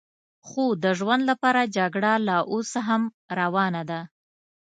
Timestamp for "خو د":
0.47-0.85